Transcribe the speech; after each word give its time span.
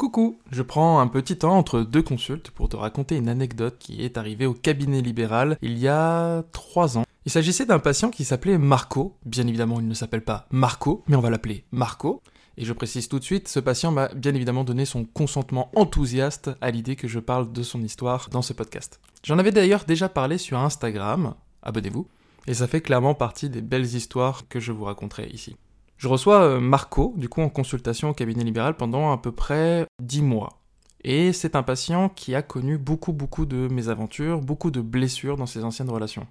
Coucou, 0.00 0.38
je 0.50 0.62
prends 0.62 0.98
un 1.00 1.08
petit 1.08 1.36
temps 1.36 1.58
entre 1.58 1.82
deux 1.82 2.00
consultes 2.00 2.50
pour 2.50 2.70
te 2.70 2.76
raconter 2.76 3.18
une 3.18 3.28
anecdote 3.28 3.76
qui 3.78 4.02
est 4.02 4.16
arrivée 4.16 4.46
au 4.46 4.54
cabinet 4.54 5.02
libéral 5.02 5.58
il 5.60 5.76
y 5.76 5.88
a 5.88 6.42
trois 6.52 6.96
ans. 6.96 7.04
Il 7.26 7.30
s'agissait 7.30 7.66
d'un 7.66 7.80
patient 7.80 8.08
qui 8.08 8.24
s'appelait 8.24 8.56
Marco. 8.56 9.18
Bien 9.26 9.46
évidemment, 9.46 9.78
il 9.78 9.86
ne 9.86 9.92
s'appelle 9.92 10.24
pas 10.24 10.46
Marco, 10.50 11.04
mais 11.06 11.16
on 11.16 11.20
va 11.20 11.28
l'appeler 11.28 11.64
Marco. 11.70 12.22
Et 12.56 12.64
je 12.64 12.72
précise 12.72 13.10
tout 13.10 13.18
de 13.18 13.24
suite, 13.24 13.48
ce 13.48 13.60
patient 13.60 13.92
m'a 13.92 14.08
bien 14.14 14.34
évidemment 14.34 14.64
donné 14.64 14.86
son 14.86 15.04
consentement 15.04 15.70
enthousiaste 15.76 16.50
à 16.62 16.70
l'idée 16.70 16.96
que 16.96 17.06
je 17.06 17.18
parle 17.18 17.52
de 17.52 17.62
son 17.62 17.82
histoire 17.82 18.30
dans 18.30 18.40
ce 18.40 18.54
podcast. 18.54 19.00
J'en 19.22 19.38
avais 19.38 19.52
d'ailleurs 19.52 19.84
déjà 19.84 20.08
parlé 20.08 20.38
sur 20.38 20.58
Instagram, 20.58 21.34
abonnez-vous, 21.62 22.08
et 22.46 22.54
ça 22.54 22.68
fait 22.68 22.80
clairement 22.80 23.14
partie 23.14 23.50
des 23.50 23.60
belles 23.60 23.94
histoires 23.94 24.48
que 24.48 24.60
je 24.60 24.72
vous 24.72 24.84
raconterai 24.84 25.28
ici. 25.28 25.56
Je 26.00 26.08
reçois 26.08 26.44
euh, 26.44 26.60
Marco, 26.60 27.12
du 27.18 27.28
coup, 27.28 27.42
en 27.42 27.50
consultation 27.50 28.08
au 28.08 28.14
cabinet 28.14 28.42
libéral 28.42 28.74
pendant 28.74 29.12
à 29.12 29.18
peu 29.18 29.32
près 29.32 29.84
10 30.02 30.22
mois. 30.22 30.58
Et 31.04 31.34
c'est 31.34 31.54
un 31.54 31.62
patient 31.62 32.08
qui 32.08 32.34
a 32.34 32.40
connu 32.40 32.78
beaucoup, 32.78 33.12
beaucoup 33.12 33.44
de 33.44 33.68
mésaventures, 33.68 34.40
beaucoup 34.40 34.70
de 34.70 34.80
blessures 34.80 35.36
dans 35.36 35.44
ses 35.44 35.62
anciennes 35.62 35.90
relations. 35.90 36.26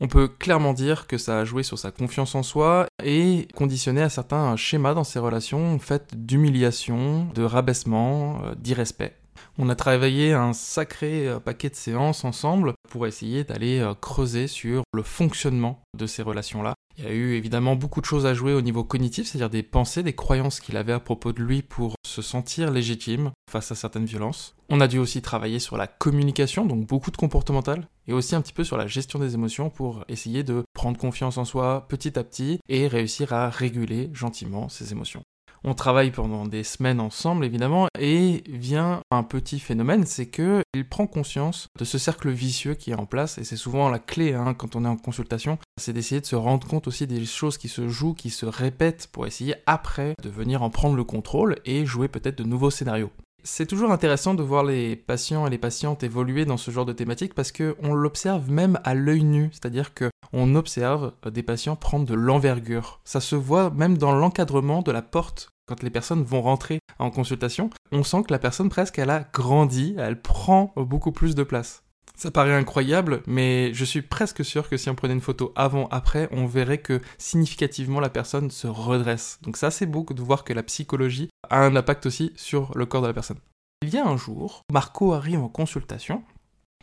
On 0.00 0.06
peut 0.06 0.28
clairement 0.28 0.74
dire 0.74 1.06
que 1.06 1.16
ça 1.16 1.38
a 1.38 1.44
joué 1.46 1.62
sur 1.62 1.78
sa 1.78 1.92
confiance 1.92 2.34
en 2.34 2.42
soi 2.42 2.86
et 3.02 3.48
conditionné 3.54 4.02
à 4.02 4.10
certains 4.10 4.54
schémas 4.56 4.92
dans 4.92 5.04
ses 5.04 5.18
relations 5.18 5.78
faites 5.78 6.14
d'humiliation, 6.14 7.26
de 7.34 7.42
rabaissement, 7.42 8.42
euh, 8.44 8.54
d'irrespect. 8.54 9.16
On 9.56 9.70
a 9.70 9.76
travaillé 9.76 10.34
un 10.34 10.52
sacré 10.52 11.26
euh, 11.26 11.40
paquet 11.40 11.70
de 11.70 11.74
séances 11.74 12.22
ensemble 12.26 12.74
pour 12.90 13.06
essayer 13.06 13.44
d'aller 13.44 13.90
creuser 14.02 14.46
sur 14.46 14.82
le 14.92 15.02
fonctionnement 15.02 15.80
de 15.96 16.06
ces 16.06 16.20
relations-là 16.22 16.74
il 16.96 17.04
y 17.04 17.08
a 17.08 17.12
eu 17.12 17.34
évidemment 17.34 17.74
beaucoup 17.74 18.00
de 18.00 18.06
choses 18.06 18.26
à 18.26 18.34
jouer 18.34 18.54
au 18.54 18.60
niveau 18.60 18.84
cognitif, 18.84 19.26
c'est-à-dire 19.26 19.50
des 19.50 19.62
pensées, 19.62 20.02
des 20.02 20.14
croyances 20.14 20.60
qu'il 20.60 20.76
avait 20.76 20.92
à 20.92 21.00
propos 21.00 21.32
de 21.32 21.42
lui 21.42 21.62
pour 21.62 21.96
se 22.06 22.22
sentir 22.22 22.70
légitime 22.70 23.32
face 23.50 23.72
à 23.72 23.74
certaines 23.74 24.04
violences. 24.04 24.54
On 24.68 24.80
a 24.80 24.86
dû 24.86 24.98
aussi 24.98 25.20
travailler 25.20 25.58
sur 25.58 25.76
la 25.76 25.88
communication, 25.88 26.64
donc 26.66 26.86
beaucoup 26.86 27.10
de 27.10 27.16
comportemental, 27.16 27.88
et 28.06 28.12
aussi 28.12 28.36
un 28.36 28.40
petit 28.40 28.52
peu 28.52 28.64
sur 28.64 28.76
la 28.76 28.86
gestion 28.86 29.18
des 29.18 29.34
émotions 29.34 29.70
pour 29.70 30.04
essayer 30.08 30.44
de 30.44 30.62
prendre 30.72 30.98
confiance 30.98 31.36
en 31.36 31.44
soi 31.44 31.86
petit 31.88 32.16
à 32.18 32.22
petit 32.22 32.60
et 32.68 32.86
réussir 32.86 33.32
à 33.32 33.50
réguler 33.50 34.10
gentiment 34.12 34.68
ses 34.68 34.92
émotions. 34.92 35.23
On 35.66 35.72
travaille 35.72 36.10
pendant 36.10 36.44
des 36.44 36.62
semaines 36.62 37.00
ensemble, 37.00 37.46
évidemment, 37.46 37.88
et 37.98 38.44
vient 38.46 39.00
un 39.10 39.22
petit 39.22 39.58
phénomène, 39.58 40.04
c'est 40.04 40.26
que 40.26 40.60
il 40.74 40.86
prend 40.86 41.06
conscience 41.06 41.68
de 41.78 41.86
ce 41.86 41.96
cercle 41.96 42.28
vicieux 42.28 42.74
qui 42.74 42.90
est 42.90 42.98
en 42.98 43.06
place, 43.06 43.38
et 43.38 43.44
c'est 43.44 43.56
souvent 43.56 43.88
la 43.88 43.98
clé 43.98 44.34
hein, 44.34 44.52
quand 44.52 44.76
on 44.76 44.84
est 44.84 44.88
en 44.88 44.98
consultation, 44.98 45.56
c'est 45.80 45.94
d'essayer 45.94 46.20
de 46.20 46.26
se 46.26 46.36
rendre 46.36 46.68
compte 46.68 46.86
aussi 46.86 47.06
des 47.06 47.24
choses 47.24 47.56
qui 47.56 47.68
se 47.68 47.88
jouent, 47.88 48.12
qui 48.12 48.28
se 48.28 48.44
répètent, 48.44 49.08
pour 49.10 49.26
essayer 49.26 49.54
après 49.64 50.14
de 50.22 50.28
venir 50.28 50.62
en 50.62 50.68
prendre 50.68 50.96
le 50.96 51.04
contrôle 51.04 51.56
et 51.64 51.86
jouer 51.86 52.08
peut-être 52.08 52.36
de 52.36 52.44
nouveaux 52.44 52.70
scénarios. 52.70 53.10
C'est 53.42 53.66
toujours 53.66 53.90
intéressant 53.90 54.34
de 54.34 54.42
voir 54.42 54.64
les 54.64 54.96
patients 54.96 55.46
et 55.46 55.50
les 55.50 55.58
patientes 55.58 56.02
évoluer 56.02 56.44
dans 56.46 56.56
ce 56.56 56.70
genre 56.70 56.86
de 56.86 56.94
thématique 56.94 57.34
parce 57.34 57.52
qu'on 57.52 57.92
l'observe 57.92 58.50
même 58.50 58.80
à 58.84 58.94
l'œil 58.94 59.22
nu, 59.22 59.50
c'est-à-dire 59.52 59.92
qu'on 59.94 60.54
observe 60.54 61.12
des 61.30 61.42
patients 61.42 61.76
prendre 61.76 62.06
de 62.06 62.14
l'envergure. 62.14 63.00
Ça 63.04 63.20
se 63.20 63.36
voit 63.36 63.70
même 63.70 63.98
dans 63.98 64.12
l'encadrement 64.12 64.80
de 64.80 64.92
la 64.92 65.02
porte 65.02 65.53
quand 65.66 65.82
les 65.82 65.90
personnes 65.90 66.22
vont 66.22 66.42
rentrer 66.42 66.80
en 66.98 67.10
consultation, 67.10 67.70
on 67.92 68.02
sent 68.02 68.24
que 68.24 68.32
la 68.32 68.38
personne 68.38 68.68
presque 68.68 68.98
elle 68.98 69.10
a 69.10 69.28
grandi, 69.32 69.94
elle 69.98 70.20
prend 70.20 70.72
beaucoup 70.76 71.12
plus 71.12 71.34
de 71.34 71.42
place. 71.42 71.82
Ça 72.16 72.30
paraît 72.30 72.54
incroyable, 72.54 73.22
mais 73.26 73.74
je 73.74 73.84
suis 73.84 74.02
presque 74.02 74.44
sûr 74.44 74.68
que 74.68 74.76
si 74.76 74.88
on 74.88 74.94
prenait 74.94 75.14
une 75.14 75.20
photo 75.20 75.52
avant-après, 75.56 76.28
on 76.30 76.46
verrait 76.46 76.78
que 76.78 77.00
significativement 77.18 77.98
la 77.98 78.08
personne 78.08 78.50
se 78.50 78.68
redresse. 78.68 79.40
Donc 79.42 79.56
c'est 79.56 79.66
assez 79.66 79.86
beau 79.86 80.06
de 80.08 80.22
voir 80.22 80.44
que 80.44 80.52
la 80.52 80.62
psychologie 80.62 81.28
a 81.50 81.60
un 81.60 81.74
impact 81.74 82.06
aussi 82.06 82.32
sur 82.36 82.70
le 82.76 82.86
corps 82.86 83.02
de 83.02 83.08
la 83.08 83.14
personne. 83.14 83.40
Il 83.82 83.92
y 83.92 83.98
a 83.98 84.06
un 84.06 84.16
jour, 84.16 84.62
Marco 84.72 85.12
arrive 85.12 85.40
en 85.40 85.48
consultation 85.48 86.22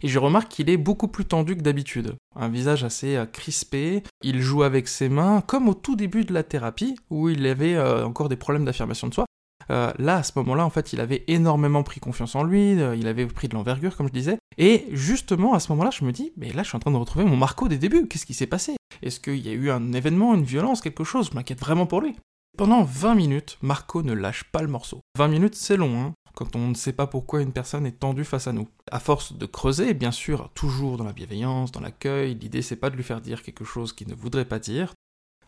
et 0.02 0.08
je 0.08 0.20
remarque 0.20 0.50
qu'il 0.50 0.70
est 0.70 0.78
beaucoup 0.78 1.08
plus 1.08 1.26
tendu 1.26 1.56
que 1.56 1.62
d'habitude. 1.62 2.16
Un 2.36 2.50
visage 2.50 2.84
assez 2.84 3.16
euh, 3.16 3.26
crispé, 3.26 4.04
il 4.24 4.42
joue 4.42 4.64
avec 4.64 4.88
ses 4.88 5.10
mains, 5.10 5.42
comme 5.42 5.70
au 5.70 5.74
tout 5.74 5.96
début 5.96 6.26
de 6.26 6.34
la 6.34 6.44
thérapie, 6.44 6.96
où 7.10 7.30
il 7.30 7.46
avait 7.46 7.76
euh, 7.76 8.06
encore 8.06 8.30
des 8.30 8.36
problèmes 8.36 8.66
d'affirmation 8.66 9.08
de 9.08 9.14
soi. 9.14 9.26
Euh, 9.70 9.92
là, 10.00 10.18
à 10.18 10.24
ce 10.24 10.32
moment-là, 10.38 10.66
en 10.66 10.70
fait, 10.70 10.92
il 10.92 11.00
avait 11.00 11.24
énormément 11.28 11.84
pris 11.84 12.00
confiance 12.00 12.36
en 12.36 12.44
lui, 12.44 12.72
il 12.72 13.08
avait 13.08 13.28
pris 13.28 13.48
de 13.48 13.54
l'envergure, 13.54 13.96
comme 13.96 14.08
je 14.08 14.14
disais. 14.14 14.38
Et 14.58 14.88
justement, 14.92 15.54
à 15.54 15.60
ce 15.60 15.72
moment-là, 15.72 15.92
je 15.92 16.04
me 16.04 16.12
dis, 16.12 16.34
mais 16.36 16.52
là, 16.52 16.64
je 16.64 16.70
suis 16.70 16.76
en 16.76 16.80
train 16.80 16.92
de 16.92 16.98
retrouver 16.98 17.26
mon 17.26 17.38
Marco 17.38 17.68
des 17.68 17.78
débuts, 17.78 18.08
qu'est-ce 18.08 18.26
qui 18.26 18.34
s'est 18.34 18.48
passé? 18.48 18.76
Est-ce 19.02 19.20
qu'il 19.20 19.38
y 19.38 19.50
a 19.50 19.54
eu 19.54 19.70
un 19.70 19.94
événement, 19.94 20.34
une 20.34 20.44
violence, 20.44 20.82
quelque 20.82 21.04
chose? 21.04 21.30
Je 21.32 21.36
m'inquiète 21.36 21.60
vraiment 21.60 21.86
pour 21.86 22.02
lui. 22.02 22.16
Pendant 22.58 22.84
20 22.84 23.16
minutes, 23.16 23.58
Marco 23.62 24.04
ne 24.04 24.14
lâche 24.14 24.44
pas 24.44 24.62
le 24.62 24.68
morceau. 24.68 25.00
20 25.18 25.28
minutes, 25.30 25.56
c'est 25.56 25.78
long, 25.78 26.02
hein 26.02 26.14
quand 26.36 26.56
on 26.56 26.70
ne 26.70 26.74
sait 26.74 26.94
pas 26.94 27.08
pourquoi 27.08 27.42
une 27.42 27.54
personne 27.54 27.86
est 27.86 28.00
tendue 28.00 28.26
face 28.26 28.48
à 28.48 28.54
nous. 28.54 28.68
À 28.92 29.00
force 29.00 29.34
de 29.34 29.46
creuser, 29.46 29.94
bien 29.94 30.12
sûr, 30.12 30.50
toujours 30.54 30.98
dans 30.98 31.04
la 31.04 31.14
bienveillance, 31.14 31.72
dans 31.72 31.80
l'accueil, 31.80 32.36
l'idée 32.36 32.62
c'est 32.62 32.76
pas 32.76 32.90
de 32.90 32.96
lui 32.96 33.04
faire 33.04 33.22
dire 33.22 33.44
quelque 33.44 33.66
chose 33.66 33.94
qu'il 33.94 34.08
ne 34.08 34.16
voudrait 34.16 34.46
pas 34.46 34.60
dire. 34.60 34.94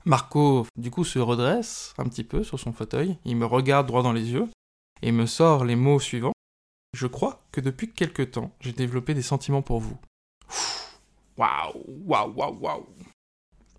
Marco, 0.06 0.68
du 0.76 0.92
coup, 0.92 1.06
se 1.06 1.20
redresse 1.20 1.94
un 1.98 2.06
petit 2.06 2.26
peu 2.26 2.44
sur 2.44 2.60
son 2.60 2.74
fauteuil, 2.74 3.18
il 3.24 3.38
me 3.38 3.46
regarde 3.46 3.88
droit 3.88 4.04
dans 4.04 4.12
les 4.12 4.32
yeux 4.32 4.50
et 5.02 5.12
me 5.12 5.26
sort 5.26 5.64
les 5.64 5.76
mots 5.76 6.00
suivants. 6.00 6.34
Je 6.94 7.08
crois 7.08 7.40
que 7.52 7.62
depuis 7.62 7.92
quelque 7.92 8.22
temps, 8.22 8.52
j'ai 8.60 8.74
développé 8.74 9.14
des 9.14 9.22
sentiments 9.22 9.62
pour 9.62 9.80
vous. 9.80 9.98
Waouh, 11.38 11.84
waouh, 12.06 12.34
waouh, 12.36 12.60
waouh. 12.60 12.86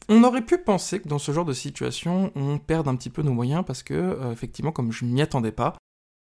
On 0.08 0.24
aurait 0.24 0.44
pu 0.44 0.58
penser 0.58 1.00
que 1.00 1.08
dans 1.08 1.18
ce 1.18 1.32
genre 1.32 1.44
de 1.44 1.52
situation, 1.52 2.32
on 2.34 2.58
perde 2.58 2.88
un 2.88 2.96
petit 2.96 3.10
peu 3.10 3.22
nos 3.22 3.32
moyens 3.32 3.64
parce 3.66 3.82
que, 3.82 3.94
euh, 3.94 4.32
effectivement, 4.32 4.72
comme 4.72 4.92
je 4.92 5.04
m'y 5.04 5.22
attendais 5.22 5.52
pas, 5.52 5.76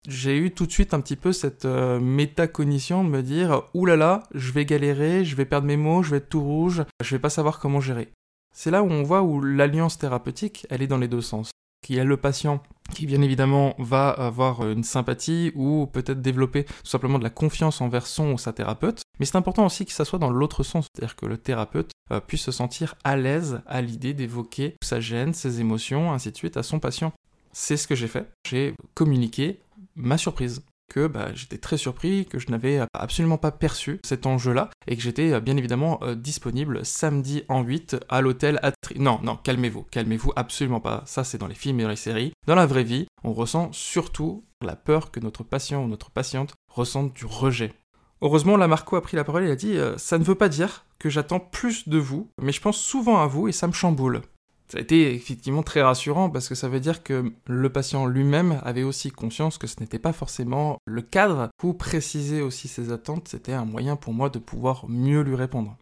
j'ai 0.09 0.37
eu 0.37 0.51
tout 0.51 0.67
de 0.67 0.73
suite 0.73 0.95
un 0.95 1.01
petit 1.01 1.17
peu 1.17 1.33
cette 1.33 1.65
euh, 1.65 1.99
métacognition 1.99 3.05
de 3.05 3.09
me 3.09 3.23
dire 3.23 3.63
oulala, 3.73 4.07
là 4.07 4.17
là, 4.17 4.23
je 4.35 4.53
vais 4.53 4.65
galérer, 4.65 5.25
je 5.25 5.37
vais 5.37 5.45
perdre 5.45 5.67
mes 5.67 5.77
mots, 5.77 6.03
je 6.03 6.11
vais 6.11 6.17
être 6.19 6.29
tout 6.29 6.43
rouge, 6.43 6.85
je 7.03 7.15
vais 7.15 7.21
pas 7.21 7.31
savoir 7.31 7.59
comment 7.59 7.81
gérer. 7.81 8.13
C'est 8.55 8.71
là 8.71 8.83
où 8.83 8.91
on 8.91 9.03
voit 9.03 9.23
où 9.23 9.41
l'alliance 9.41 9.99
thérapeutique, 9.99 10.67
elle 10.71 10.83
est 10.83 10.87
dans 10.87 10.99
les 10.99 11.09
deux 11.09 11.21
sens. 11.21 11.51
Il 11.89 11.97
y 11.97 12.01
a 12.01 12.05
le 12.05 12.17
patient 12.17 12.63
qui 12.95 13.07
bien 13.07 13.21
évidemment 13.23 13.75
va 13.79 14.11
avoir 14.11 14.69
une 14.69 14.85
sympathie 14.85 15.53
ou 15.55 15.87
peut-être 15.87 16.23
développer 16.23 16.65
tout 16.65 16.73
simplement 16.85 17.19
de 17.19 17.25
la 17.25 17.31
confiance 17.31 17.81
envers 17.81 18.07
son 18.07 18.33
ou 18.33 18.39
sa 18.39 18.53
thérapeute, 18.53 19.03
mais 19.19 19.27
c'est 19.27 19.37
important 19.37 19.67
aussi 19.67 19.85
que 19.85 19.93
ça 19.93 20.05
soit 20.05 20.19
dans 20.19 20.31
l'autre 20.31 20.63
sens, 20.63 20.87
c'est-à-dire 20.95 21.17
que 21.17 21.27
le 21.27 21.39
thérapeute 21.39 21.91
euh, 22.11 22.21
puisse 22.21 22.43
se 22.43 22.53
sentir 22.53 22.95
à 23.05 23.17
l'aise 23.17 23.61
à 23.67 23.81
l'idée 23.83 24.15
d'évoquer 24.15 24.77
sa 24.83 25.01
gêne, 25.01 25.35
ses 25.35 25.61
émotions, 25.61 26.13
ainsi 26.13 26.31
de 26.31 26.37
suite 26.37 26.57
à 26.57 26.63
son 26.63 26.79
patient. 26.79 27.13
C'est 27.53 27.77
ce 27.77 27.87
que 27.87 27.95
j'ai 27.95 28.09
fait. 28.09 28.29
J'ai 28.49 28.75
communiqué 28.95 29.61
ma 29.97 30.19
surprise 30.19 30.63
que 30.89 31.07
bah, 31.07 31.35
j'étais 31.35 31.59
très 31.59 31.77
surpris, 31.77 32.27
que 32.27 32.39
je 32.39 32.51
n'avais 32.51 32.81
absolument 32.93 33.39
pas 33.39 33.51
perçu 33.51 34.01
cet 34.05 34.27
enjeu-là, 34.27 34.71
et 34.87 34.97
que 34.97 35.03
j'étais 35.03 35.33
euh, 35.33 35.41
bien 35.41 35.57
évidemment 35.57 35.99
euh, 36.03 36.15
disponible 36.15 36.85
samedi 36.85 37.43
en 37.49 37.63
8 37.63 37.97
à 38.09 38.21
l'hôtel 38.21 38.59
Atri... 38.63 38.99
Non, 38.99 39.21
non, 39.23 39.37
calmez-vous, 39.37 39.87
calmez-vous, 39.91 40.33
absolument 40.37 40.81
pas. 40.81 41.03
Ça, 41.07 41.25
c'est 41.25 41.39
dans 41.39 41.47
les 41.47 41.55
films 41.55 41.81
et 41.81 41.85
dans 41.85 41.89
les 41.89 41.97
séries. 41.97 42.33
Dans 42.47 42.55
la 42.55 42.67
vraie 42.67 42.85
vie, 42.85 43.07
on 43.23 43.33
ressent 43.33 43.71
surtout 43.73 44.45
la 44.63 44.77
peur 44.77 45.11
que 45.11 45.21
notre 45.21 45.43
patient 45.43 45.85
ou 45.85 45.89
notre 45.89 46.11
patiente 46.11 46.55
ressente 46.69 47.15
du 47.15 47.27
rejet. 47.27 47.73
Heureusement, 48.21 48.57
la 48.57 48.69
Marco 48.69 48.97
a 48.97 49.03
pris 49.03 49.17
la 49.17 49.25
parole 49.25 49.45
et 49.45 49.51
a 49.51 49.57
dit 49.57 49.77
euh, 49.77 49.99
Ça 49.99 50.19
ne 50.19 50.25
veut 50.25 50.35
pas 50.35 50.49
dire 50.49 50.85
que 50.99 51.11
j'attends 51.11 51.41
plus 51.41 51.89
de 51.89 51.99
vous, 51.99 52.31
mais 52.41 52.53
je 52.53 52.61
pense 52.61 52.79
souvent 52.79 53.21
à 53.21 53.27
vous 53.27 53.49
et 53.49 53.53
ça 53.53 53.67
me 53.67 53.73
chamboule. 53.73 54.23
Ça 54.69 54.79
a 54.79 54.81
été 54.81 55.15
effectivement 55.15 55.63
très 55.63 55.83
rassurant 55.83 56.31
parce 56.31 56.49
que 56.49 56.55
ça 56.55 56.69
veut 56.69 56.81
dire 56.81 57.03
que 57.03 57.33
le 57.47 57.69
patient 57.71 58.07
lui-même 58.07 58.61
avait 58.65 58.83
aussi 58.83 59.11
conscience 59.11 59.59
que 59.59 59.67
ce 59.67 59.81
n'était 59.81 59.99
pas 59.99 60.13
forcément 60.13 60.79
le 60.87 61.03
cadre. 61.03 61.49
Pour 61.59 61.77
préciser 61.77 62.41
aussi 62.41 62.69
ses 62.69 62.91
attentes, 62.91 63.29
c'était 63.29 63.53
un 63.53 63.65
moyen 63.67 63.97
pour 63.97 64.15
moi 64.15 64.31
de 64.31 64.39
pouvoir 64.39 64.87
mieux 64.89 65.21
lui 65.21 65.37
répondre. 65.37 65.77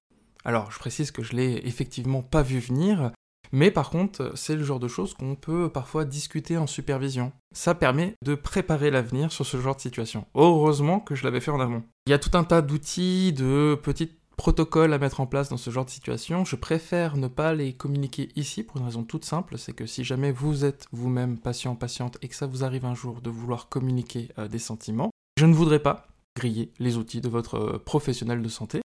Alors, 0.45 0.73
je 0.73 0.79
précise 0.79 1.13
que 1.13 1.23
je 1.23 1.35
l'ai 1.35 1.63
effectivement 1.65 2.23
pas 2.23 2.43
vu 2.43 2.59
venir, 2.59 3.13
mais 3.53 3.71
par 3.71 3.91
contre, 3.91 4.33
c'est 4.35 4.57
le 4.57 4.65
genre 4.65 4.81
de 4.81 4.89
choses 4.89 5.15
qu'on 5.15 5.37
peut 5.37 5.69
parfois 5.69 6.05
discuter 6.05 6.57
en 6.57 6.67
supervision. 6.67 7.33
Ça 7.55 7.75
permet 7.75 8.15
de 8.25 8.35
préparer 8.35 8.91
l'avenir 8.91 9.31
sur 9.31 9.47
ce 9.47 9.61
genre 9.61 9.77
de 9.77 9.81
situation. 9.81 10.27
Heureusement 10.35 10.99
que 10.99 11.15
je 11.15 11.23
l'avais 11.25 11.41
fait 11.41 11.51
en 11.51 11.61
amont. 11.61 11.85
Il 12.07 12.11
y 12.11 12.15
a 12.15 12.19
tout 12.19 12.37
un 12.37 12.45
tas 12.45 12.63
d'outils, 12.63 13.33
de 13.33 13.79
petites 13.81 14.22
protocoles 14.37 14.93
à 14.93 14.99
mettre 14.99 15.21
en 15.21 15.27
place 15.27 15.49
dans 15.49 15.57
ce 15.57 15.71
genre 15.71 15.85
de 15.85 15.91
situation. 15.91 16.45
Je 16.45 16.57
préfère 16.57 17.17
ne 17.17 17.29
pas 17.29 17.55
les 17.55 17.73
communiquer 17.73 18.31
ici 18.37 18.63
pour 18.63 18.79
une 18.79 18.85
raison 18.85 19.05
toute 19.05 19.25
simple, 19.25 19.59
c'est 19.59 19.73
que 19.73 19.87
si 19.87 20.05
jamais 20.05 20.33
vous 20.33 20.65
êtes 20.65 20.87
vous-même 20.93 21.39
patient, 21.39 21.75
patiente 21.75 22.19
et 22.23 22.29
que 22.29 22.35
ça 22.35 22.47
vous 22.47 22.65
arrive 22.65 22.85
un 22.85 22.95
jour 22.95 23.21
de 23.21 23.31
vouloir 23.31 23.69
communiquer 23.69 24.29
euh, 24.39 24.49
des 24.49 24.59
sentiments, 24.59 25.11
je 25.39 25.47
ne 25.47 25.55
voudrais 25.55 25.79
pas 25.79 26.07
griller 26.37 26.73
les 26.79 26.97
outils 26.97 27.21
de 27.21 27.29
votre 27.29 27.57
euh, 27.57 27.79
professionnel 27.79 28.43
de 28.43 28.49
santé. 28.49 28.81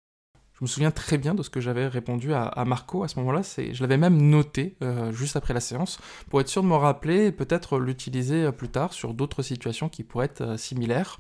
Je 0.54 0.63
me 0.63 0.68
souviens 0.68 0.92
très 0.92 1.18
bien 1.18 1.34
de 1.34 1.44
ce 1.44 1.50
que 1.50 1.60
j'avais 1.60 1.88
répondu 1.88 2.34
à, 2.34 2.63
Marco 2.66 3.04
à 3.04 3.07
ce 3.07 3.19
moment-là. 3.19 3.42
je 3.42 3.81
l'avais 3.81 3.98
même 3.98 4.22
noté 4.22 4.78
euh, 4.81 5.12
juste 5.12 5.36
après 5.36 5.54
la 5.54 5.60
séance 5.60 6.00
pour 6.30 6.40
être 6.40 6.48
sûr 6.48 6.63
de 6.63 6.68
me 6.68 6.75
rappeler 6.75 7.25
et 7.25 7.31
peut-être 7.31 7.80
l'utiliser 7.80 8.51
plus 8.51 8.69
tard 8.69 8.94
sur 8.94 9.13
d'autres 9.13 9.42
situations 9.42 9.90
qui 9.90 10.04
pourraient 10.04 10.28
être 10.28 10.57
similaires. 10.57 11.18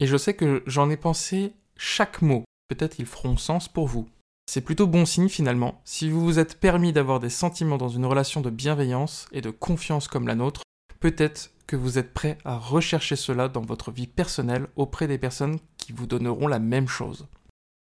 Et 0.00 0.06
je 0.06 0.16
sais 0.16 0.34
que 0.34 0.62
j'en 0.66 0.90
ai 0.90 0.96
pensé 0.96 1.54
chaque 1.76 2.20
mot 2.20 2.44
peut-être 2.68 2.96
qu'ils 2.96 3.06
feront 3.06 3.36
sens 3.36 3.68
pour 3.68 3.86
vous. 3.86 4.08
C'est 4.46 4.62
plutôt 4.62 4.86
bon 4.86 5.04
signe 5.04 5.28
finalement, 5.28 5.80
si 5.84 6.08
vous 6.08 6.24
vous 6.24 6.38
êtes 6.38 6.58
permis 6.58 6.92
d'avoir 6.92 7.20
des 7.20 7.30
sentiments 7.30 7.76
dans 7.76 7.88
une 7.88 8.06
relation 8.06 8.40
de 8.40 8.50
bienveillance 8.50 9.26
et 9.32 9.40
de 9.40 9.50
confiance 9.50 10.08
comme 10.08 10.26
la 10.26 10.34
nôtre, 10.34 10.62
Peut-être 11.00 11.52
que 11.68 11.76
vous 11.76 11.98
êtes 11.98 12.12
prêt 12.12 12.38
à 12.44 12.56
rechercher 12.56 13.14
cela 13.14 13.48
dans 13.48 13.60
votre 13.60 13.92
vie 13.92 14.08
personnelle 14.08 14.66
auprès 14.74 15.06
des 15.06 15.18
personnes 15.18 15.58
qui 15.76 15.92
vous 15.92 16.06
donneront 16.06 16.48
la 16.48 16.58
même 16.58 16.88
chose. 16.88 17.28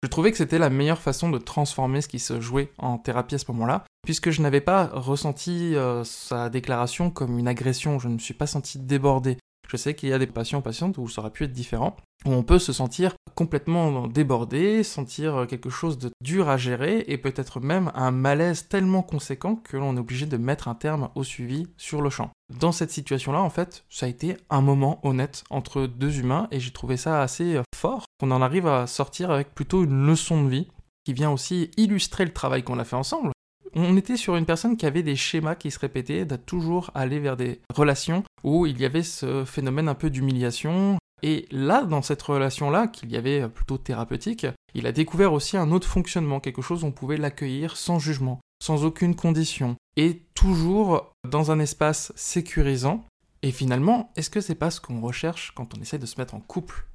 Je 0.02 0.08
trouvais 0.08 0.32
que 0.32 0.36
c'était 0.36 0.58
la 0.58 0.68
meilleure 0.68 1.00
façon 1.00 1.30
de 1.30 1.38
transformer 1.38 2.00
ce 2.00 2.08
qui 2.08 2.18
se 2.18 2.40
jouait 2.40 2.72
en 2.76 2.98
thérapie 2.98 3.36
à 3.36 3.38
ce 3.38 3.50
moment-là, 3.52 3.84
puisque 4.04 4.30
je 4.30 4.42
n'avais 4.42 4.60
pas 4.60 4.86
ressenti 4.92 5.76
euh, 5.76 6.02
sa 6.02 6.50
déclaration 6.50 7.10
comme 7.10 7.38
une 7.38 7.48
agression, 7.48 7.98
je 8.00 8.08
ne 8.08 8.14
me 8.14 8.18
suis 8.18 8.34
pas 8.34 8.48
senti 8.48 8.78
débordé. 8.78 9.38
Je 9.74 9.76
sais 9.76 9.94
qu'il 9.94 10.08
y 10.08 10.12
a 10.12 10.20
des 10.20 10.28
patients 10.28 10.62
patientes 10.62 10.98
où 10.98 11.08
ça 11.08 11.20
aurait 11.20 11.32
pu 11.32 11.42
être 11.42 11.52
différent, 11.52 11.96
où 12.26 12.30
on 12.30 12.44
peut 12.44 12.60
se 12.60 12.72
sentir 12.72 13.16
complètement 13.34 14.06
débordé, 14.06 14.84
sentir 14.84 15.48
quelque 15.48 15.68
chose 15.68 15.98
de 15.98 16.10
dur 16.20 16.48
à 16.48 16.56
gérer 16.56 17.04
et 17.08 17.18
peut-être 17.18 17.58
même 17.58 17.90
un 17.96 18.12
malaise 18.12 18.68
tellement 18.68 19.02
conséquent 19.02 19.56
que 19.56 19.76
l'on 19.76 19.96
est 19.96 19.98
obligé 19.98 20.26
de 20.26 20.36
mettre 20.36 20.68
un 20.68 20.76
terme 20.76 21.08
au 21.16 21.24
suivi 21.24 21.66
sur 21.76 22.02
le 22.02 22.08
champ. 22.08 22.30
Dans 22.60 22.70
cette 22.70 22.92
situation-là, 22.92 23.42
en 23.42 23.50
fait, 23.50 23.84
ça 23.90 24.06
a 24.06 24.08
été 24.08 24.36
un 24.48 24.60
moment 24.60 25.00
honnête 25.02 25.42
entre 25.50 25.88
deux 25.88 26.20
humains 26.20 26.46
et 26.52 26.60
j'ai 26.60 26.70
trouvé 26.70 26.96
ça 26.96 27.20
assez 27.20 27.60
fort 27.74 28.04
qu'on 28.20 28.30
en 28.30 28.42
arrive 28.42 28.68
à 28.68 28.86
sortir 28.86 29.32
avec 29.32 29.56
plutôt 29.56 29.82
une 29.82 30.06
leçon 30.06 30.44
de 30.44 30.50
vie 30.50 30.68
qui 31.04 31.14
vient 31.14 31.32
aussi 31.32 31.72
illustrer 31.76 32.24
le 32.24 32.32
travail 32.32 32.62
qu'on 32.62 32.78
a 32.78 32.84
fait 32.84 32.94
ensemble. 32.94 33.32
On 33.76 33.96
était 33.96 34.16
sur 34.16 34.36
une 34.36 34.46
personne 34.46 34.76
qui 34.76 34.86
avait 34.86 35.02
des 35.02 35.16
schémas 35.16 35.56
qui 35.56 35.70
se 35.70 35.80
répétaient, 35.80 36.24
d'être 36.24 36.46
toujours 36.46 36.90
aller 36.94 37.18
vers 37.18 37.36
des 37.36 37.60
relations 37.74 38.22
où 38.44 38.66
il 38.66 38.80
y 38.80 38.84
avait 38.84 39.02
ce 39.02 39.44
phénomène 39.44 39.88
un 39.88 39.94
peu 39.94 40.10
d'humiliation, 40.10 40.98
et 41.22 41.46
là, 41.50 41.84
dans 41.84 42.02
cette 42.02 42.20
relation-là, 42.20 42.86
qu'il 42.86 43.10
y 43.10 43.16
avait 43.16 43.48
plutôt 43.48 43.78
thérapeutique, 43.78 44.46
il 44.74 44.86
a 44.86 44.92
découvert 44.92 45.32
aussi 45.32 45.56
un 45.56 45.72
autre 45.72 45.88
fonctionnement, 45.88 46.38
quelque 46.38 46.62
chose 46.62 46.84
où 46.84 46.86
on 46.86 46.92
pouvait 46.92 47.16
l'accueillir 47.16 47.76
sans 47.76 47.98
jugement, 47.98 48.40
sans 48.62 48.84
aucune 48.84 49.16
condition, 49.16 49.76
et 49.96 50.22
toujours 50.34 51.10
dans 51.28 51.50
un 51.50 51.58
espace 51.60 52.12
sécurisant. 52.14 53.04
Et 53.42 53.52
finalement, 53.52 54.12
est-ce 54.16 54.30
que 54.30 54.40
c'est 54.40 54.54
pas 54.54 54.70
ce 54.70 54.80
qu'on 54.80 55.00
recherche 55.00 55.52
quand 55.56 55.76
on 55.76 55.80
essaie 55.80 55.98
de 55.98 56.06
se 56.06 56.20
mettre 56.20 56.34
en 56.34 56.40
couple? 56.40 56.86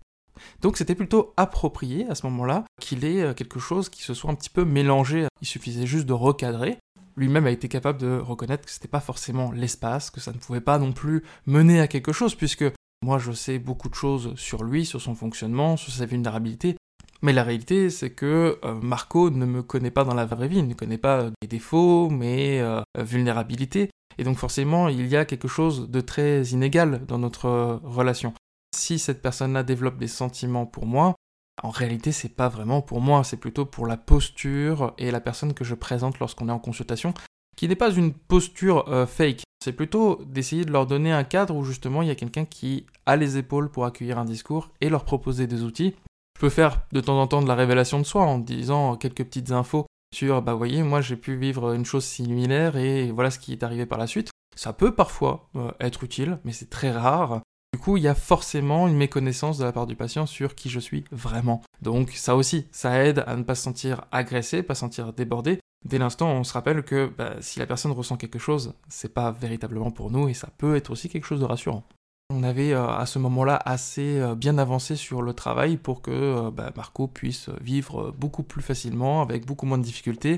Donc 0.62 0.78
c'était 0.78 0.96
plutôt 0.96 1.34
approprié 1.38 2.08
à 2.10 2.16
ce 2.16 2.26
moment-là 2.28 2.66
qu'il 2.80 3.06
ait 3.06 3.22
euh, 3.22 3.34
quelque 3.34 3.60
chose 3.60 3.90
qui 3.90 4.04
se 4.04 4.14
soit 4.14 4.32
un 4.32 4.36
petit 4.36 4.50
peu 4.50 4.66
mélangé. 4.66 5.28
Il 5.42 5.48
suffisait 5.48 5.86
juste 5.86 6.06
de 6.06 6.14
recadrer. 6.14 6.78
Lui-même 7.16 7.48
a 7.48 7.52
été 7.52 7.68
capable 7.68 8.00
de 8.00 8.18
reconnaître 8.18 8.66
que 8.66 8.72
c'était 8.72 8.88
pas 8.88 9.02
forcément 9.02 9.52
l'espace, 9.52 10.10
que 10.10 10.22
ça 10.22 10.32
ne 10.32 10.38
pouvait 10.38 10.62
pas 10.62 10.80
non 10.80 10.94
plus 10.94 11.24
mener 11.46 11.82
à 11.82 11.88
quelque 11.88 12.14
chose, 12.14 12.36
puisque 12.36 12.66
moi, 13.02 13.18
je 13.18 13.32
sais 13.32 13.60
beaucoup 13.60 13.88
de 13.88 13.96
choses 13.96 14.34
sur 14.36 14.64
lui, 14.64 14.86
sur 14.86 15.02
son 15.02 15.16
fonctionnement, 15.16 15.78
sur 15.78 15.94
sa 15.94 16.06
vulnérabilité. 16.06 16.76
Mais 17.22 17.34
la 17.34 17.44
réalité, 17.44 17.90
c'est 17.90 18.12
que 18.12 18.60
euh, 18.64 18.76
Marco 18.82 19.30
ne 19.30 19.46
me 19.46 19.62
connaît 19.62 19.92
pas 19.92 20.04
dans 20.04 20.14
la 20.14 20.26
vraie 20.26 20.48
vie, 20.48 20.60
il 20.60 20.68
ne 20.68 20.74
connaît 20.74 20.98
pas 20.98 21.30
mes 21.42 21.48
défauts, 21.48 22.10
mes 22.10 22.62
euh, 22.62 22.82
vulnérabilités. 22.98 23.90
Et 24.18 24.24
donc 24.24 24.38
forcément, 24.38 24.90
il 24.90 25.08
y 25.08 25.16
a 25.16 25.26
quelque 25.26 25.48
chose 25.48 25.90
de 25.90 26.02
très 26.02 26.44
inégal 26.48 27.06
dans 27.08 27.18
notre 27.18 27.46
euh, 27.46 27.78
relation. 27.84 28.34
Si 28.76 29.00
cette 29.00 29.22
personne-là 29.22 29.64
développe 29.64 29.98
des 29.98 30.08
sentiments 30.08 30.66
pour 30.66 30.86
moi, 30.86 31.16
en 31.64 31.70
réalité, 31.70 32.12
c'est 32.12 32.36
pas 32.36 32.50
vraiment 32.50 32.82
pour 32.82 33.02
moi, 33.02 33.24
c'est 33.24 33.38
plutôt 33.38 33.66
pour 33.66 33.88
la 33.88 33.98
posture 33.98 34.94
et 34.98 35.12
la 35.12 35.20
personne 35.20 35.54
que 35.54 35.64
je 35.64 35.76
présente 35.76 36.20
lorsqu'on 36.20 36.50
est 36.50 36.54
en 36.54 36.60
consultation, 36.60 37.14
qui 37.58 37.68
n'est 37.68 37.76
pas 37.76 37.92
une 37.92 38.14
posture 38.14 38.86
fake. 39.08 39.44
C'est 39.64 39.74
plutôt 39.74 40.24
d'essayer 40.26 40.64
de 40.64 40.72
leur 40.72 40.88
donner 40.88 41.12
un 41.12 41.26
cadre 41.26 41.56
où 41.56 41.66
justement 41.66 42.02
il 42.02 42.08
y 42.08 42.12
a 42.12 42.16
quelqu'un 42.16 42.46
qui 42.46 42.86
a 43.06 43.18
les 43.18 43.38
épaules 43.38 43.70
pour 43.70 43.86
accueillir 43.86 44.18
un 44.18 44.26
discours 44.26 44.70
et 44.80 44.90
leur 44.90 45.04
proposer 45.04 45.48
des 45.48 45.64
outils. 45.64 45.96
Je 46.38 46.42
peux 46.42 46.50
faire 46.50 46.84
de 46.94 47.02
temps 47.02 47.22
en 47.22 47.28
temps 47.28 47.42
de 47.42 47.48
la 47.48 47.56
révélation 47.56 48.00
de 48.00 48.06
soi 48.06 48.24
en 48.24 48.40
disant 48.40 48.96
quelques 48.96 49.26
petites 49.26 49.52
infos 49.52 49.86
sur 50.16 50.42
bah 50.42 50.54
voyez 50.54 50.82
moi 50.82 51.02
j'ai 51.02 51.18
pu 51.18 51.36
vivre 51.36 51.74
une 51.74 51.86
chose 51.86 52.06
similaire 52.06 52.78
et 52.78 53.12
voilà 53.12 53.30
ce 53.30 53.40
qui 53.40 53.52
est 53.52 53.64
arrivé 53.64 53.86
par 53.86 54.00
la 54.00 54.08
suite. 54.08 54.32
Ça 54.56 54.72
peut 54.72 54.96
parfois 54.96 55.50
euh, 55.56 55.72
être 55.82 56.04
utile, 56.06 56.40
mais 56.46 56.54
c'est 56.54 56.70
très 56.70 56.92
rare. 56.92 57.42
Du 57.74 57.80
coup, 57.80 57.98
il 57.98 58.04
y 58.04 58.08
a 58.08 58.16
forcément 58.16 58.88
une 58.88 58.98
méconnaissance 58.98 59.58
de 59.58 59.64
la 59.64 59.72
part 59.72 59.88
du 59.88 59.96
patient 59.96 60.26
sur 60.26 60.56
qui 60.56 60.70
je 60.70 60.80
suis 60.80 61.06
vraiment. 61.12 61.62
Donc 61.82 62.12
ça 62.12 62.36
aussi, 62.36 62.68
ça 62.72 63.04
aide 63.04 63.24
à 63.26 63.36
ne 63.36 63.44
pas 63.44 63.56
se 63.56 63.64
sentir 63.64 64.06
agressé, 64.12 64.64
pas 64.64 64.76
se 64.76 64.82
sentir 64.82 65.14
débordé, 65.14 65.60
Dès 65.86 65.98
l'instant, 65.98 66.32
on 66.32 66.44
se 66.44 66.54
rappelle 66.54 66.84
que 66.84 67.08
bah, 67.08 67.36
si 67.40 67.60
la 67.60 67.66
personne 67.66 67.92
ressent 67.92 68.18
quelque 68.18 68.40
chose, 68.40 68.74
c'est 68.90 69.14
pas 69.14 69.32
véritablement 69.32 69.92
pour 69.92 70.12
nous 70.12 70.28
et 70.28 70.34
ça 70.34 70.50
peut 70.58 70.76
être 70.76 70.92
aussi 70.92 71.10
quelque 71.10 71.26
chose 71.26 71.40
de 71.40 71.46
rassurant. 71.46 71.84
On 72.32 72.44
avait 72.44 72.74
euh, 72.74 72.88
à 72.88 73.06
ce 73.06 73.18
moment-là 73.18 73.60
assez 73.66 74.20
euh, 74.20 74.36
bien 74.36 74.58
avancé 74.58 74.96
sur 74.96 75.22
le 75.22 75.34
travail 75.34 75.78
pour 75.78 76.02
que 76.02 76.12
euh, 76.12 76.52
bah, 76.52 76.72
Marco 76.76 77.08
puisse 77.08 77.50
vivre 77.62 78.12
beaucoup 78.12 78.44
plus 78.44 78.62
facilement, 78.62 79.22
avec 79.22 79.46
beaucoup 79.46 79.66
moins 79.66 79.78
de 79.78 79.84
difficultés, 79.84 80.38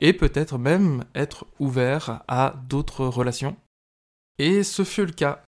et 0.00 0.12
peut-être 0.12 0.58
même 0.58 1.04
être 1.14 1.46
ouvert 1.60 2.24
à 2.26 2.54
d'autres 2.68 3.06
relations. 3.06 3.56
Et 4.38 4.62
ce 4.62 4.84
fut 4.84 5.06
le 5.06 5.12
cas. 5.12 5.42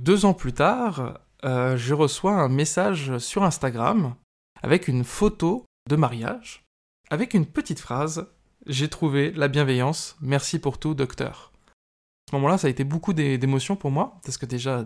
Deux 0.00 0.24
ans 0.24 0.34
plus 0.34 0.52
tard, 0.52 1.20
je 1.42 1.94
reçois 1.94 2.32
un 2.32 2.48
message 2.48 3.18
sur 3.18 3.42
Instagram 3.42 4.14
avec 4.62 4.88
une 4.88 5.04
photo 5.04 5.64
de 5.88 5.96
mariage, 5.96 6.64
avec 7.10 7.34
une 7.34 7.46
petite 7.46 7.80
phrase 7.80 8.26
j'ai 8.66 8.88
trouvé 8.88 9.30
la 9.32 9.48
bienveillance. 9.48 10.16
Merci 10.20 10.58
pour 10.58 10.78
tout, 10.78 10.94
docteur. 10.94 11.52
À 11.66 12.30
ce 12.30 12.36
moment-là, 12.36 12.58
ça 12.58 12.66
a 12.66 12.70
été 12.70 12.84
beaucoup 12.84 13.12
d'émotions 13.12 13.76
pour 13.76 13.90
moi, 13.90 14.18
parce 14.24 14.38
que 14.38 14.46
déjà, 14.46 14.84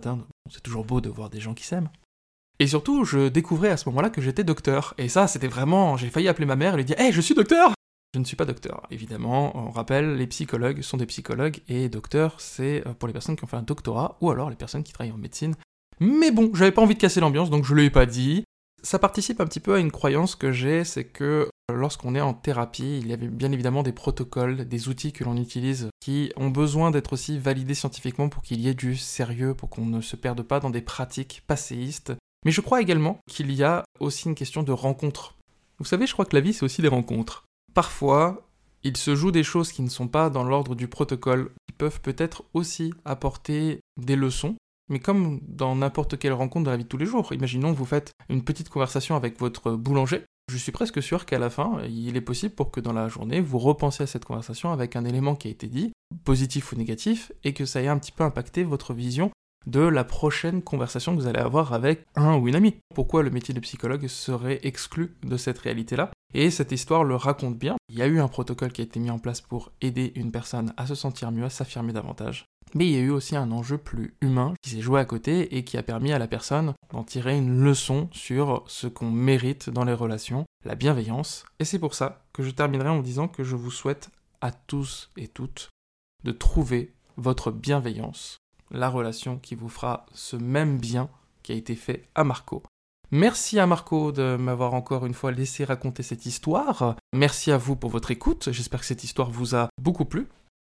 c'est 0.51 0.63
toujours 0.63 0.85
beau 0.85 1.01
de 1.01 1.09
voir 1.09 1.31
des 1.31 1.41
gens 1.41 1.55
qui 1.55 1.65
s'aiment. 1.65 1.91
Et 2.59 2.67
surtout, 2.67 3.05
je 3.05 3.29
découvrais 3.29 3.71
à 3.71 3.77
ce 3.77 3.89
moment-là 3.89 4.11
que 4.11 4.21
j'étais 4.21 4.43
docteur. 4.43 4.95
Et 4.99 5.09
ça, 5.09 5.29
c'était 5.29 5.47
vraiment. 5.47 5.97
J'ai 5.97 6.11
failli 6.11 6.27
appeler 6.27 6.47
ma 6.47 6.57
mère 6.57 6.75
et 6.75 6.79
lui 6.79 6.85
dire 6.85 7.01
Hé, 7.01 7.13
je 7.13 7.21
suis 7.21 7.35
docteur 7.35 7.73
Je 8.15 8.21
ne 8.21 8.25
suis 8.25 8.37
pas 8.37 8.47
docteur. 8.47 8.87
Évidemment, 8.91 9.57
on 9.57 9.71
rappelle, 9.71 10.17
les 10.17 10.27
psychologues 10.27 10.81
sont 10.81 10.97
des 10.97 11.07
psychologues, 11.07 11.61
et 11.69 11.89
docteur, 11.89 12.41
c'est 12.41 12.87
euh, 12.87 12.95
pour 12.95 13.07
les 13.07 13.13
personnes 13.13 13.37
qui 13.37 13.45
ont 13.45 13.49
fait 13.49 13.57
un 13.57 13.63
doctorat, 13.63 14.17
ou 14.21 14.31
alors 14.31 14.49
les 14.49 14.57
personnes 14.57 14.83
qui 14.83 14.93
travaillent 14.93 15.13
en 15.13 15.19
médecine. 15.19 15.55
Mais 16.01 16.31
bon, 16.31 16.51
j'avais 16.55 16.73
pas 16.73 16.83
envie 16.83 16.95
de 16.95 17.01
casser 17.01 17.21
l'ambiance, 17.21 17.51
donc 17.51 17.65
je 17.65 17.75
ne 17.75 17.81
l'ai 17.81 17.91
pas 17.91 18.07
dit. 18.07 18.45
Ça 18.83 18.99
participe 18.99 19.41
un 19.41 19.47
petit 19.47 19.61
peu 19.61 19.75
à 19.75 19.79
une 19.79 19.91
croyance 19.91 20.37
que 20.37 20.53
j'ai, 20.53 20.85
c'est 20.85 21.05
que 21.05 21.49
lorsqu'on 21.75 22.15
est 22.15 22.21
en 22.21 22.33
thérapie, 22.33 22.99
il 22.99 23.09
y 23.09 23.13
avait 23.13 23.29
bien 23.29 23.53
évidemment 23.53 23.83
des 23.83 23.93
protocoles, 23.93 24.67
des 24.67 24.89
outils 24.89 25.13
que 25.13 25.25
l'on 25.25 25.37
utilise 25.37 25.89
qui 26.01 26.33
ont 26.37 26.49
besoin 26.49 26.91
d'être 26.91 27.13
aussi 27.13 27.39
validés 27.39 27.75
scientifiquement 27.75 28.29
pour 28.29 28.43
qu'il 28.43 28.61
y 28.61 28.69
ait 28.69 28.75
du 28.75 28.97
sérieux, 28.97 29.55
pour 29.55 29.69
qu'on 29.69 29.85
ne 29.85 30.01
se 30.01 30.17
perde 30.17 30.43
pas 30.43 30.61
dans 30.61 30.71
des 30.71 30.81
pratiques 30.81 31.43
passéistes. 31.47 32.13
Mais 32.47 32.53
je 32.53 32.61
crois 32.61 32.81
également 32.81 33.19
qu'il 33.29 33.53
y 33.53 33.65
a 33.65 33.85
aussi 34.01 34.29
une 34.29 34.35
question 34.35 34.63
de 34.63 34.73
rencontre. 34.73 35.37
Vous 35.79 35.85
savez, 35.85 36.07
je 36.07 36.13
crois 36.13 36.25
que 36.25 36.37
la 36.37 36.41
vie 36.41 36.53
c'est 36.55 36.65
aussi 36.65 36.81
des 36.81 36.89
rencontres. 36.89 37.45
Parfois, 37.79 38.45
il 38.83 38.97
se 38.97 39.15
joue 39.15 39.31
des 39.31 39.45
choses 39.45 39.71
qui 39.71 39.83
ne 39.83 39.89
sont 39.89 40.09
pas 40.09 40.31
dans 40.31 40.43
l'ordre 40.43 40.75
du 40.75 40.89
protocole, 40.89 41.53
qui 41.69 41.75
peuvent 41.79 42.01
peut-être 42.01 42.43
aussi 42.53 42.93
apporter 43.05 43.79
des 43.97 44.17
leçons, 44.17 44.57
mais 44.91 44.99
comme 44.99 45.39
dans 45.47 45.77
n'importe 45.77 46.19
quelle 46.19 46.33
rencontre 46.33 46.65
de 46.65 46.71
la 46.73 46.77
vie 46.77 46.83
de 46.83 46.89
tous 46.89 46.97
les 46.97 47.07
jours, 47.07 47.33
imaginons 47.33 47.73
que 47.73 47.79
vous 47.79 47.85
faites 47.85 48.11
une 48.29 48.43
petite 48.43 48.69
conversation 48.69 49.15
avec 49.15 49.39
votre 49.39 49.77
boulanger, 49.77 50.25
je 50.51 50.57
suis 50.57 50.73
presque 50.73 51.01
sûr 51.01 51.25
qu'à 51.25 51.39
la 51.39 51.51
fin, 51.51 51.81
il 51.89 52.17
est 52.17 52.21
possible 52.21 52.53
pour 52.53 52.73
que 52.73 52.81
dans 52.81 52.93
la 52.93 53.07
journée, 53.07 53.41
vous 53.41 53.61
repensiez 53.61 54.03
à 54.03 54.07
cette 54.09 54.25
conversation 54.25 54.73
avec 54.73 54.97
un 54.97 55.05
élément 55.05 55.37
qui 55.37 55.47
a 55.47 55.53
été 55.53 55.69
dit, 55.69 55.93
positif 56.25 56.73
ou 56.73 56.75
négatif, 56.75 57.31
et 57.45 57.55
que 57.55 57.65
ça 57.65 57.81
ait 57.81 57.87
un 57.87 57.99
petit 58.01 58.11
peu 58.11 58.25
impacté 58.25 58.65
votre 58.65 58.93
vision 58.93 59.31
de 59.69 59.81
la 59.81 60.05
prochaine 60.05 60.63
conversation 60.63 61.15
que 61.15 61.21
vous 61.21 61.27
allez 61.27 61.39
avoir 61.39 61.73
avec 61.73 62.05
un 62.17 62.37
ou 62.37 62.49
une 62.49 62.55
amie. 62.55 62.77
Pourquoi 62.95 63.23
le 63.23 63.31
métier 63.31 63.55
de 63.55 63.61
psychologue 63.61 64.07
serait 64.09 64.61
exclu 64.63 65.15
de 65.23 65.37
cette 65.37 65.59
réalité-là? 65.59 66.11
Et 66.35 66.51
cette 66.51 66.73
histoire 66.73 67.05
le 67.05 67.17
raconte 67.17 67.59
bien. 67.59 67.77
Il 67.89 67.99
y 67.99 68.03
a 68.03 68.07
eu 68.07 68.21
un 68.21 68.29
protocole 68.29 68.73
qui 68.73 68.81
a 68.81 68.85
été 68.85 68.99
mis 68.99 69.11
en 69.11 69.19
place 69.19 69.41
pour 69.41 69.71
aider 69.81 70.13
une 70.15 70.33
personne 70.33 70.73
à 70.77 70.87
se 70.87 70.95
sentir 70.95 71.31
mieux, 71.31 71.45
à 71.45 71.51
s'affirmer 71.51 71.93
davantage. 71.93 72.47
Mais 72.75 72.87
il 72.87 72.93
y 72.93 72.97
a 72.97 73.01
eu 73.01 73.11
aussi 73.11 73.35
un 73.35 73.51
enjeu 73.51 73.79
plus 73.79 74.15
humain 74.21 74.55
qui 74.63 74.71
s'est 74.71 74.81
joué 74.81 75.01
à 75.01 75.07
côté 75.07 75.57
et 75.57 75.65
qui 75.65 75.79
a 75.79 75.83
permis 75.83 76.13
à 76.13 76.19
la 76.19 76.29
personne 76.29 76.75
d'en 76.91 77.03
tirer 77.03 77.37
une 77.37 77.63
leçon 77.63 78.09
sur 78.13 78.65
ce 78.67 78.87
qu'on 78.87 79.11
mérite 79.11 79.71
dans 79.71 79.85
les 79.85 79.95
relations, 79.95 80.45
la 80.65 80.75
bienveillance. 80.75 81.45
Et 81.61 81.65
c'est 81.65 81.79
pour 81.79 81.95
ça 81.95 82.25
que 82.33 82.43
je 82.43 82.51
terminerai 82.51 82.91
en 82.91 83.01
disant 83.01 83.29
que 83.29 83.45
je 83.45 83.57
vous 83.57 83.71
souhaite 83.71 84.11
à 84.41 84.51
tous 84.51 85.11
et 85.17 85.29
toutes 85.29 85.71
de 86.25 86.33
trouver 86.33 86.93
votre 87.17 87.51
bienveillance, 87.51 88.39
la 88.71 88.89
relation 88.89 89.39
qui 89.39 89.55
vous 89.55 89.69
fera 89.69 90.07
ce 90.15 90.37
même 90.37 90.79
bien 90.79 91.09
qui 91.43 91.53
a 91.53 91.55
été 91.55 91.75
fait 91.75 92.09
à 92.15 92.25
Marco. 92.25 92.63
Merci 93.11 93.59
à 93.59 93.67
Marco 93.67 94.13
de 94.13 94.37
m'avoir 94.37 94.75
encore 94.75 95.07
une 95.07 95.15
fois 95.15 95.33
laissé 95.33 95.65
raconter 95.65 96.03
cette 96.03 96.27
histoire. 96.27 96.95
Merci 97.15 97.51
à 97.51 97.57
vous 97.57 97.75
pour 97.75 97.91
votre 97.91 98.11
écoute. 98.11 98.51
J'espère 98.53 98.81
que 98.81 98.87
cette 98.87 99.05
histoire 99.05 99.31
vous 99.31 99.57
a 99.57 99.69
beaucoup 99.81 100.05
plu. 100.05 100.29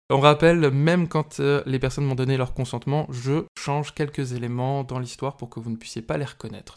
On 0.10 0.20
rappelle, 0.20 0.70
même 0.70 1.08
quand 1.08 1.40
euh, 1.40 1.64
les 1.66 1.80
personnes 1.80 2.06
m'ont 2.06 2.14
donné 2.14 2.38
leur 2.38 2.54
consentement, 2.54 3.08
je 3.10 3.46
change 3.58 3.94
quelques 3.94 4.34
éléments 4.34 4.84
dans 4.84 5.00
l'histoire 5.00 5.36
pour 5.36 5.50
que 5.50 5.60
vous 5.60 5.72
ne 5.72 5.78
puissiez 5.78 6.02
pas 6.02 6.18
les 6.18 6.26
reconnaître. 6.26 6.76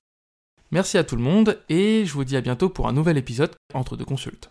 Merci 0.71 0.97
à 0.97 1.05
tout 1.05 1.17
le 1.17 1.23
monde 1.23 1.61
et 1.69 2.05
je 2.07 2.13
vous 2.13 2.25
dis 2.25 2.37
à 2.37 2.41
bientôt 2.41 2.69
pour 2.69 2.89
un 2.89 2.93
nouvel 2.93 3.19
épisode 3.19 3.55
entre 3.75 3.97
deux 3.97 4.05
consultes. 4.05 4.51